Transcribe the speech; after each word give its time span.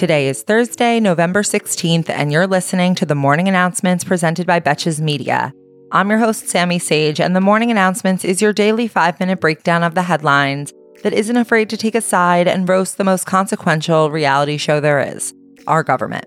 Today 0.00 0.28
is 0.28 0.42
Thursday, 0.42 0.98
November 0.98 1.42
16th, 1.42 2.08
and 2.08 2.32
you're 2.32 2.46
listening 2.46 2.94
to 2.94 3.04
the 3.04 3.14
morning 3.14 3.48
announcements 3.48 4.02
presented 4.02 4.46
by 4.46 4.58
Betches 4.58 4.98
Media. 4.98 5.52
I'm 5.92 6.08
your 6.08 6.18
host, 6.18 6.48
Sammy 6.48 6.78
Sage, 6.78 7.20
and 7.20 7.36
the 7.36 7.40
morning 7.42 7.70
announcements 7.70 8.24
is 8.24 8.40
your 8.40 8.54
daily 8.54 8.88
five 8.88 9.20
minute 9.20 9.42
breakdown 9.42 9.82
of 9.82 9.94
the 9.94 10.04
headlines 10.04 10.72
that 11.02 11.12
isn't 11.12 11.36
afraid 11.36 11.68
to 11.68 11.76
take 11.76 11.94
a 11.94 12.00
side 12.00 12.48
and 12.48 12.66
roast 12.66 12.96
the 12.96 13.04
most 13.04 13.26
consequential 13.26 14.10
reality 14.10 14.56
show 14.56 14.80
there 14.80 15.00
is 15.00 15.34
our 15.66 15.82
government. 15.82 16.24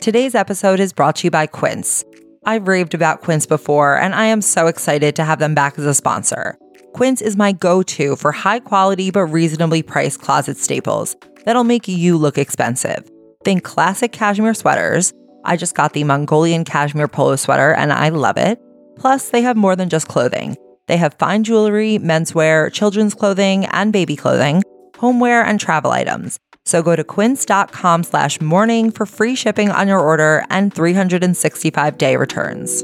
Today's 0.00 0.34
episode 0.34 0.80
is 0.80 0.92
brought 0.92 1.14
to 1.14 1.28
you 1.28 1.30
by 1.30 1.46
Quince. 1.46 2.04
I've 2.44 2.66
raved 2.66 2.92
about 2.92 3.22
Quince 3.22 3.46
before, 3.46 3.96
and 3.96 4.16
I 4.16 4.24
am 4.24 4.42
so 4.42 4.66
excited 4.66 5.14
to 5.14 5.22
have 5.22 5.38
them 5.38 5.54
back 5.54 5.78
as 5.78 5.84
a 5.84 5.94
sponsor. 5.94 6.58
Quince 6.92 7.22
is 7.22 7.36
my 7.36 7.52
go 7.52 7.84
to 7.84 8.16
for 8.16 8.32
high 8.32 8.58
quality 8.58 9.12
but 9.12 9.26
reasonably 9.26 9.80
priced 9.84 10.20
closet 10.20 10.56
staples 10.56 11.14
that'll 11.44 11.64
make 11.64 11.88
you 11.88 12.16
look 12.16 12.38
expensive. 12.38 13.08
Think 13.44 13.64
classic 13.64 14.12
cashmere 14.12 14.54
sweaters. 14.54 15.12
I 15.44 15.56
just 15.56 15.74
got 15.74 15.92
the 15.92 16.04
Mongolian 16.04 16.64
cashmere 16.64 17.08
polo 17.08 17.36
sweater 17.36 17.74
and 17.74 17.92
I 17.92 18.10
love 18.10 18.36
it. 18.36 18.60
Plus, 18.96 19.30
they 19.30 19.42
have 19.42 19.56
more 19.56 19.74
than 19.74 19.88
just 19.88 20.08
clothing. 20.08 20.56
They 20.86 20.96
have 20.96 21.14
fine 21.14 21.44
jewelry, 21.44 21.98
menswear, 21.98 22.72
children's 22.72 23.14
clothing, 23.14 23.66
and 23.66 23.92
baby 23.92 24.14
clothing, 24.14 24.62
homeware, 24.98 25.44
and 25.44 25.58
travel 25.58 25.90
items. 25.90 26.38
So 26.64 26.82
go 26.82 26.94
to 26.94 27.02
quince.com 27.02 28.04
slash 28.04 28.40
morning 28.40 28.92
for 28.92 29.06
free 29.06 29.34
shipping 29.34 29.70
on 29.70 29.88
your 29.88 29.98
order 29.98 30.44
and 30.50 30.72
365 30.72 31.98
day 31.98 32.16
returns. 32.16 32.82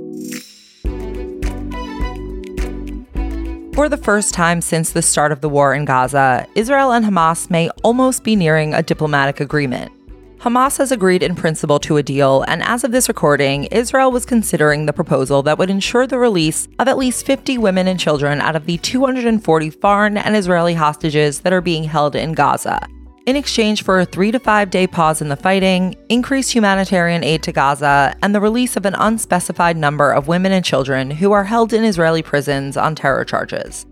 For 3.76 3.88
the 3.88 4.00
first 4.02 4.34
time 4.34 4.60
since 4.60 4.90
the 4.90 5.02
start 5.02 5.30
of 5.30 5.40
the 5.40 5.48
war 5.48 5.72
in 5.72 5.84
Gaza, 5.84 6.48
Israel 6.56 6.90
and 6.90 7.06
Hamas 7.06 7.48
may 7.48 7.70
almost 7.84 8.24
be 8.24 8.34
nearing 8.34 8.74
a 8.74 8.82
diplomatic 8.82 9.38
agreement. 9.38 9.92
Hamas 10.38 10.78
has 10.78 10.92
agreed 10.92 11.24
in 11.24 11.34
principle 11.34 11.80
to 11.80 11.96
a 11.96 12.02
deal, 12.02 12.44
and 12.46 12.62
as 12.62 12.84
of 12.84 12.92
this 12.92 13.08
recording, 13.08 13.64
Israel 13.64 14.12
was 14.12 14.24
considering 14.24 14.86
the 14.86 14.92
proposal 14.92 15.42
that 15.42 15.58
would 15.58 15.68
ensure 15.68 16.06
the 16.06 16.16
release 16.16 16.68
of 16.78 16.86
at 16.86 16.96
least 16.96 17.26
50 17.26 17.58
women 17.58 17.88
and 17.88 17.98
children 17.98 18.40
out 18.40 18.54
of 18.54 18.64
the 18.64 18.78
240 18.78 19.70
foreign 19.70 20.16
and 20.16 20.36
Israeli 20.36 20.74
hostages 20.74 21.40
that 21.40 21.52
are 21.52 21.60
being 21.60 21.82
held 21.82 22.14
in 22.14 22.34
Gaza. 22.34 22.86
In 23.26 23.34
exchange 23.34 23.82
for 23.82 23.98
a 23.98 24.04
three 24.04 24.30
to 24.30 24.38
five 24.38 24.70
day 24.70 24.86
pause 24.86 25.20
in 25.20 25.28
the 25.28 25.34
fighting, 25.34 25.96
increased 26.08 26.54
humanitarian 26.54 27.24
aid 27.24 27.42
to 27.42 27.50
Gaza, 27.50 28.14
and 28.22 28.32
the 28.32 28.40
release 28.40 28.76
of 28.76 28.86
an 28.86 28.94
unspecified 28.94 29.76
number 29.76 30.12
of 30.12 30.28
women 30.28 30.52
and 30.52 30.64
children 30.64 31.10
who 31.10 31.32
are 31.32 31.44
held 31.44 31.72
in 31.72 31.82
Israeli 31.82 32.22
prisons 32.22 32.76
on 32.76 32.94
terror 32.94 33.24
charges. 33.24 33.86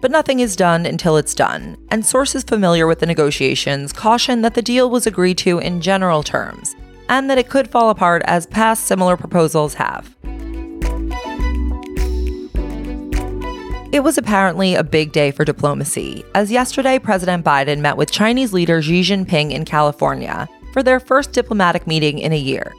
But 0.00 0.10
nothing 0.10 0.40
is 0.40 0.56
done 0.56 0.86
until 0.86 1.16
it's 1.16 1.34
done, 1.34 1.76
and 1.90 2.04
sources 2.04 2.42
familiar 2.42 2.86
with 2.86 3.00
the 3.00 3.06
negotiations 3.06 3.92
caution 3.92 4.40
that 4.42 4.54
the 4.54 4.62
deal 4.62 4.88
was 4.88 5.06
agreed 5.06 5.38
to 5.38 5.58
in 5.58 5.80
general 5.80 6.22
terms, 6.22 6.74
and 7.08 7.28
that 7.28 7.38
it 7.38 7.50
could 7.50 7.70
fall 7.70 7.90
apart 7.90 8.22
as 8.24 8.46
past 8.46 8.86
similar 8.86 9.16
proposals 9.16 9.74
have. 9.74 10.14
It 13.92 14.04
was 14.04 14.16
apparently 14.16 14.76
a 14.76 14.84
big 14.84 15.10
day 15.12 15.32
for 15.32 15.44
diplomacy, 15.44 16.24
as 16.34 16.52
yesterday 16.52 16.98
President 16.98 17.44
Biden 17.44 17.80
met 17.80 17.96
with 17.96 18.12
Chinese 18.12 18.52
leader 18.52 18.80
Xi 18.80 19.02
Jinping 19.02 19.50
in 19.50 19.64
California 19.64 20.48
for 20.72 20.82
their 20.82 21.00
first 21.00 21.32
diplomatic 21.32 21.88
meeting 21.88 22.20
in 22.20 22.32
a 22.32 22.38
year. 22.38 22.72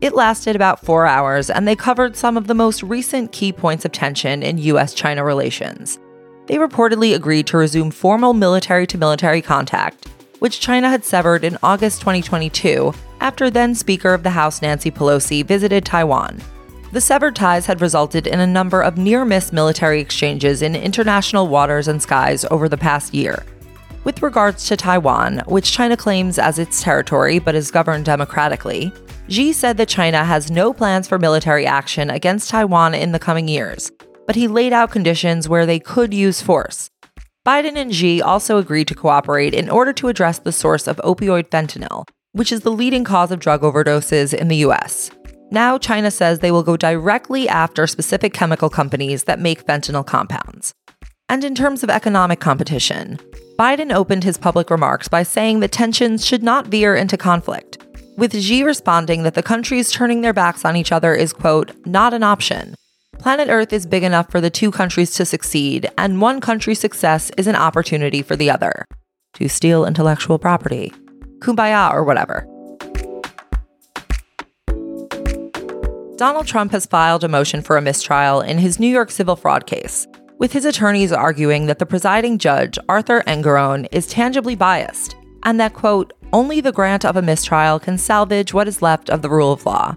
It 0.00 0.14
lasted 0.14 0.56
about 0.56 0.84
four 0.84 1.06
hours, 1.06 1.50
and 1.50 1.68
they 1.68 1.76
covered 1.76 2.16
some 2.16 2.36
of 2.36 2.46
the 2.46 2.54
most 2.54 2.82
recent 2.82 3.30
key 3.30 3.52
points 3.52 3.84
of 3.84 3.92
tension 3.92 4.42
in 4.42 4.58
U.S. 4.58 4.94
China 4.94 5.22
relations. 5.22 5.98
They 6.46 6.56
reportedly 6.56 7.14
agreed 7.14 7.46
to 7.48 7.56
resume 7.56 7.90
formal 7.90 8.34
military 8.34 8.86
to 8.88 8.98
military 8.98 9.40
contact, 9.40 10.08
which 10.40 10.60
China 10.60 10.90
had 10.90 11.04
severed 11.04 11.42
in 11.42 11.56
August 11.62 12.00
2022 12.00 12.92
after 13.20 13.48
then 13.48 13.74
Speaker 13.74 14.12
of 14.12 14.22
the 14.22 14.30
House 14.30 14.60
Nancy 14.60 14.90
Pelosi 14.90 15.44
visited 15.44 15.84
Taiwan. 15.86 16.40
The 16.92 17.00
severed 17.00 17.34
ties 17.34 17.66
had 17.66 17.80
resulted 17.80 18.26
in 18.26 18.40
a 18.40 18.46
number 18.46 18.82
of 18.82 18.98
near 18.98 19.24
miss 19.24 19.52
military 19.52 20.00
exchanges 20.00 20.60
in 20.62 20.76
international 20.76 21.48
waters 21.48 21.88
and 21.88 22.00
skies 22.00 22.44
over 22.50 22.68
the 22.68 22.76
past 22.76 23.14
year. 23.14 23.44
With 24.04 24.22
regards 24.22 24.68
to 24.68 24.76
Taiwan, 24.76 25.42
which 25.46 25.72
China 25.72 25.96
claims 25.96 26.38
as 26.38 26.58
its 26.58 26.82
territory 26.82 27.38
but 27.38 27.54
is 27.54 27.70
governed 27.70 28.04
democratically, 28.04 28.92
Xi 29.28 29.54
said 29.54 29.78
that 29.78 29.88
China 29.88 30.22
has 30.24 30.50
no 30.50 30.74
plans 30.74 31.08
for 31.08 31.18
military 31.18 31.64
action 31.64 32.10
against 32.10 32.50
Taiwan 32.50 32.94
in 32.94 33.12
the 33.12 33.18
coming 33.18 33.48
years, 33.48 33.90
but 34.26 34.36
he 34.36 34.48
laid 34.48 34.72
out 34.72 34.90
conditions 34.90 35.48
where 35.48 35.66
they 35.66 35.78
could 35.78 36.14
use 36.14 36.40
force. 36.40 36.90
Biden 37.46 37.76
and 37.76 37.94
Xi 37.94 38.22
also 38.22 38.56
agreed 38.56 38.88
to 38.88 38.94
cooperate 38.94 39.52
in 39.52 39.68
order 39.68 39.92
to 39.92 40.08
address 40.08 40.38
the 40.38 40.52
source 40.52 40.86
of 40.86 40.96
opioid 40.98 41.50
fentanyl, 41.50 42.06
which 42.32 42.50
is 42.50 42.62
the 42.62 42.72
leading 42.72 43.04
cause 43.04 43.30
of 43.30 43.38
drug 43.38 43.60
overdoses 43.60 44.32
in 44.32 44.48
the 44.48 44.56
US. 44.56 45.10
Now, 45.50 45.76
China 45.76 46.10
says 46.10 46.38
they 46.38 46.50
will 46.50 46.62
go 46.62 46.76
directly 46.76 47.48
after 47.48 47.86
specific 47.86 48.32
chemical 48.32 48.70
companies 48.70 49.24
that 49.24 49.38
make 49.38 49.66
fentanyl 49.66 50.06
compounds. 50.06 50.72
And 51.28 51.44
in 51.44 51.54
terms 51.54 51.82
of 51.82 51.90
economic 51.90 52.40
competition, 52.40 53.18
Biden 53.58 53.92
opened 53.92 54.24
his 54.24 54.36
public 54.38 54.70
remarks 54.70 55.06
by 55.06 55.22
saying 55.22 55.60
that 55.60 55.70
tensions 55.70 56.26
should 56.26 56.42
not 56.42 56.66
veer 56.66 56.96
into 56.96 57.16
conflict, 57.16 57.78
with 58.16 58.34
Xi 58.34 58.62
responding 58.62 59.22
that 59.22 59.34
the 59.34 59.42
countries 59.42 59.92
turning 59.92 60.22
their 60.22 60.32
backs 60.32 60.64
on 60.64 60.76
each 60.76 60.92
other 60.92 61.14
is, 61.14 61.32
quote, 61.32 61.72
not 61.86 62.14
an 62.14 62.22
option. 62.22 62.74
Planet 63.24 63.48
Earth 63.48 63.72
is 63.72 63.86
big 63.86 64.02
enough 64.02 64.30
for 64.30 64.38
the 64.38 64.50
two 64.50 64.70
countries 64.70 65.12
to 65.12 65.24
succeed, 65.24 65.90
and 65.96 66.20
one 66.20 66.42
country's 66.42 66.78
success 66.78 67.30
is 67.38 67.46
an 67.46 67.56
opportunity 67.56 68.20
for 68.20 68.36
the 68.36 68.50
other. 68.50 68.84
To 69.36 69.48
steal 69.48 69.86
intellectual 69.86 70.38
property. 70.38 70.92
Kumbaya 71.38 71.90
or 71.90 72.04
whatever. 72.04 72.46
Donald 76.16 76.46
Trump 76.46 76.72
has 76.72 76.84
filed 76.84 77.24
a 77.24 77.28
motion 77.28 77.62
for 77.62 77.78
a 77.78 77.80
mistrial 77.80 78.42
in 78.42 78.58
his 78.58 78.78
New 78.78 78.90
York 78.90 79.10
civil 79.10 79.36
fraud 79.36 79.66
case, 79.66 80.06
with 80.38 80.52
his 80.52 80.66
attorneys 80.66 81.10
arguing 81.10 81.64
that 81.64 81.78
the 81.78 81.86
presiding 81.86 82.36
judge, 82.36 82.78
Arthur 82.90 83.22
Engoron, 83.22 83.88
is 83.90 84.06
tangibly 84.06 84.54
biased, 84.54 85.16
and 85.44 85.58
that, 85.58 85.72
quote, 85.72 86.12
only 86.34 86.60
the 86.60 86.72
grant 86.72 87.06
of 87.06 87.16
a 87.16 87.22
mistrial 87.22 87.80
can 87.80 87.96
salvage 87.96 88.52
what 88.52 88.68
is 88.68 88.82
left 88.82 89.08
of 89.08 89.22
the 89.22 89.30
rule 89.30 89.50
of 89.50 89.64
law. 89.64 89.96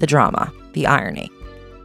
The 0.00 0.06
drama, 0.08 0.52
the 0.72 0.88
irony. 0.88 1.30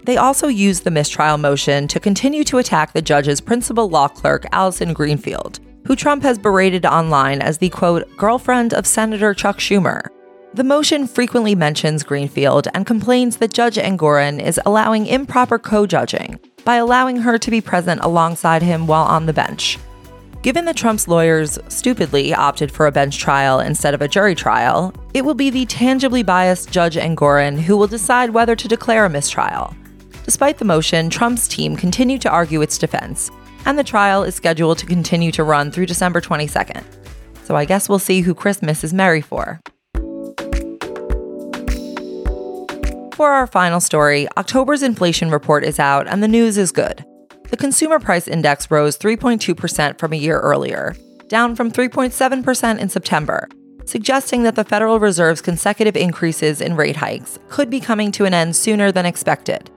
They 0.03 0.17
also 0.17 0.47
used 0.47 0.83
the 0.83 0.91
mistrial 0.91 1.37
motion 1.37 1.87
to 1.89 1.99
continue 1.99 2.43
to 2.45 2.57
attack 2.57 2.93
the 2.93 3.01
judge's 3.01 3.41
principal 3.41 3.89
law 3.89 4.07
clerk, 4.07 4.45
Allison 4.51 4.93
Greenfield, 4.93 5.59
who 5.85 5.95
Trump 5.95 6.23
has 6.23 6.39
berated 6.39 6.85
online 6.85 7.41
as 7.41 7.57
the 7.57 7.69
quote, 7.69 8.15
girlfriend 8.17 8.73
of 8.73 8.87
Senator 8.87 9.33
Chuck 9.33 9.57
Schumer, 9.57 10.07
the 10.53 10.65
motion 10.65 11.07
frequently 11.07 11.55
mentions 11.55 12.03
Greenfield 12.03 12.67
and 12.73 12.85
complains 12.85 13.37
that 13.37 13.53
Judge 13.53 13.77
Engoron 13.77 14.41
is 14.41 14.59
allowing 14.65 15.05
improper 15.05 15.57
co 15.57 15.87
judging 15.87 16.37
by 16.65 16.75
allowing 16.75 17.15
her 17.15 17.37
to 17.37 17.49
be 17.49 17.61
present 17.61 18.01
alongside 18.03 18.61
him 18.61 18.85
while 18.85 19.05
on 19.05 19.27
the 19.27 19.33
bench. 19.33 19.79
Given 20.41 20.65
that 20.65 20.75
Trump's 20.75 21.07
lawyers 21.07 21.57
stupidly 21.69 22.33
opted 22.33 22.69
for 22.69 22.85
a 22.85 22.91
bench 22.91 23.17
trial 23.17 23.61
instead 23.61 23.93
of 23.93 24.01
a 24.01 24.09
jury 24.09 24.35
trial, 24.35 24.93
it 25.13 25.23
will 25.23 25.35
be 25.35 25.49
the 25.49 25.65
tangibly 25.67 26.21
biased 26.21 26.69
Judge 26.69 26.97
Engoron 26.97 27.57
who 27.57 27.77
will 27.77 27.87
decide 27.87 28.31
whether 28.31 28.55
to 28.57 28.67
declare 28.67 29.05
a 29.05 29.09
mistrial. 29.09 29.73
Despite 30.31 30.59
the 30.59 30.63
motion, 30.63 31.09
Trump's 31.09 31.45
team 31.45 31.75
continued 31.75 32.21
to 32.21 32.29
argue 32.29 32.61
its 32.61 32.77
defense, 32.77 33.29
and 33.65 33.77
the 33.77 33.83
trial 33.83 34.23
is 34.23 34.33
scheduled 34.33 34.77
to 34.77 34.85
continue 34.85 35.29
to 35.33 35.43
run 35.43 35.71
through 35.71 35.87
December 35.87 36.21
22nd. 36.21 36.85
So 37.43 37.57
I 37.57 37.65
guess 37.65 37.89
we'll 37.89 37.99
see 37.99 38.21
who 38.21 38.33
Christmas 38.33 38.81
is 38.85 38.93
merry 38.93 39.19
for. 39.19 39.59
For 43.13 43.27
our 43.27 43.45
final 43.45 43.81
story, 43.81 44.25
October's 44.37 44.83
inflation 44.83 45.31
report 45.31 45.65
is 45.65 45.79
out 45.79 46.07
and 46.07 46.23
the 46.23 46.29
news 46.29 46.57
is 46.57 46.71
good. 46.71 47.03
The 47.49 47.57
consumer 47.57 47.99
price 47.99 48.29
index 48.29 48.71
rose 48.71 48.97
3.2% 48.97 49.99
from 49.99 50.13
a 50.13 50.15
year 50.15 50.39
earlier, 50.39 50.95
down 51.27 51.57
from 51.57 51.69
3.7% 51.69 52.79
in 52.79 52.87
September, 52.87 53.49
suggesting 53.83 54.43
that 54.43 54.55
the 54.55 54.63
Federal 54.63 54.97
Reserve's 54.97 55.41
consecutive 55.41 55.97
increases 55.97 56.61
in 56.61 56.77
rate 56.77 56.95
hikes 56.95 57.37
could 57.49 57.69
be 57.69 57.81
coming 57.81 58.13
to 58.13 58.23
an 58.23 58.33
end 58.33 58.55
sooner 58.55 58.93
than 58.93 59.05
expected. 59.05 59.69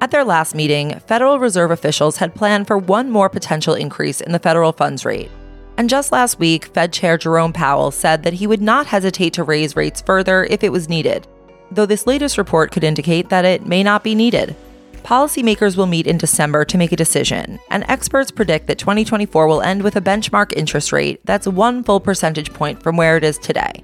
At 0.00 0.12
their 0.12 0.24
last 0.24 0.54
meeting, 0.54 0.98
Federal 1.00 1.40
Reserve 1.40 1.72
officials 1.72 2.18
had 2.18 2.34
planned 2.34 2.68
for 2.68 2.78
one 2.78 3.10
more 3.10 3.28
potential 3.28 3.74
increase 3.74 4.20
in 4.20 4.30
the 4.30 4.38
federal 4.38 4.72
funds 4.72 5.04
rate. 5.04 5.30
And 5.76 5.90
just 5.90 6.12
last 6.12 6.38
week, 6.38 6.66
Fed 6.66 6.92
Chair 6.92 7.18
Jerome 7.18 7.52
Powell 7.52 7.90
said 7.90 8.22
that 8.22 8.34
he 8.34 8.46
would 8.46 8.62
not 8.62 8.86
hesitate 8.86 9.32
to 9.34 9.44
raise 9.44 9.74
rates 9.74 10.00
further 10.00 10.44
if 10.44 10.62
it 10.62 10.70
was 10.70 10.88
needed, 10.88 11.26
though 11.72 11.86
this 11.86 12.06
latest 12.06 12.38
report 12.38 12.70
could 12.70 12.84
indicate 12.84 13.28
that 13.28 13.44
it 13.44 13.66
may 13.66 13.82
not 13.82 14.04
be 14.04 14.14
needed. 14.14 14.54
Policymakers 15.02 15.76
will 15.76 15.86
meet 15.86 16.06
in 16.06 16.18
December 16.18 16.64
to 16.64 16.78
make 16.78 16.92
a 16.92 16.96
decision, 16.96 17.58
and 17.70 17.84
experts 17.88 18.30
predict 18.30 18.66
that 18.66 18.78
2024 18.78 19.48
will 19.48 19.62
end 19.62 19.82
with 19.82 19.96
a 19.96 20.00
benchmark 20.00 20.52
interest 20.52 20.92
rate 20.92 21.20
that's 21.24 21.46
one 21.48 21.82
full 21.82 22.00
percentage 22.00 22.52
point 22.52 22.82
from 22.82 22.96
where 22.96 23.16
it 23.16 23.24
is 23.24 23.38
today. 23.38 23.82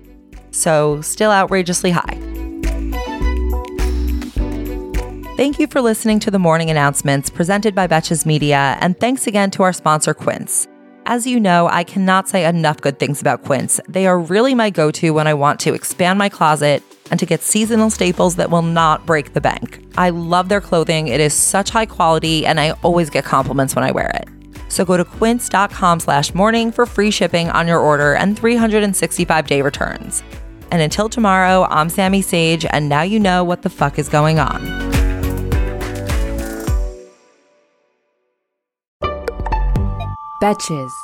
So, 0.50 1.00
still 1.00 1.32
outrageously 1.32 1.92
high. 1.92 2.33
Thank 5.36 5.58
you 5.58 5.66
for 5.66 5.80
listening 5.80 6.20
to 6.20 6.30
the 6.30 6.38
morning 6.38 6.70
announcements 6.70 7.28
presented 7.28 7.74
by 7.74 7.88
Betches 7.88 8.24
Media, 8.24 8.78
and 8.80 8.96
thanks 9.00 9.26
again 9.26 9.50
to 9.50 9.64
our 9.64 9.72
sponsor, 9.72 10.14
Quince. 10.14 10.68
As 11.06 11.26
you 11.26 11.40
know, 11.40 11.66
I 11.66 11.82
cannot 11.82 12.28
say 12.28 12.44
enough 12.44 12.80
good 12.80 13.00
things 13.00 13.20
about 13.20 13.42
Quince. 13.42 13.80
They 13.88 14.06
are 14.06 14.16
really 14.16 14.54
my 14.54 14.70
go 14.70 14.92
to 14.92 15.10
when 15.10 15.26
I 15.26 15.34
want 15.34 15.58
to 15.60 15.74
expand 15.74 16.20
my 16.20 16.28
closet 16.28 16.84
and 17.10 17.18
to 17.18 17.26
get 17.26 17.42
seasonal 17.42 17.90
staples 17.90 18.36
that 18.36 18.48
will 18.48 18.62
not 18.62 19.06
break 19.06 19.32
the 19.32 19.40
bank. 19.40 19.84
I 19.96 20.10
love 20.10 20.48
their 20.48 20.60
clothing, 20.60 21.08
it 21.08 21.18
is 21.18 21.34
such 21.34 21.70
high 21.70 21.86
quality, 21.86 22.46
and 22.46 22.60
I 22.60 22.70
always 22.84 23.10
get 23.10 23.24
compliments 23.24 23.74
when 23.74 23.82
I 23.82 23.90
wear 23.90 24.10
it. 24.10 24.28
So 24.68 24.84
go 24.84 24.96
to 24.96 25.04
quince.com 25.04 25.98
slash 25.98 26.32
morning 26.32 26.70
for 26.70 26.86
free 26.86 27.10
shipping 27.10 27.50
on 27.50 27.66
your 27.66 27.80
order 27.80 28.14
and 28.14 28.38
365 28.38 29.48
day 29.48 29.62
returns. 29.62 30.22
And 30.70 30.80
until 30.80 31.08
tomorrow, 31.08 31.66
I'm 31.70 31.88
Sammy 31.88 32.22
Sage, 32.22 32.64
and 32.66 32.88
now 32.88 33.02
you 33.02 33.18
know 33.18 33.42
what 33.42 33.62
the 33.62 33.70
fuck 33.70 33.98
is 33.98 34.08
going 34.08 34.38
on. 34.38 34.83
Betches. 40.44 41.03